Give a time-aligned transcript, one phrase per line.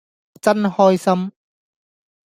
[0.41, 1.31] 真開心